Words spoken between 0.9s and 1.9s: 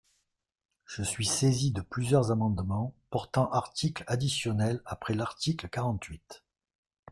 suis saisi de